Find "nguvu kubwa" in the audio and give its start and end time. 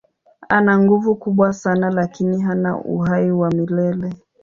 0.79-1.53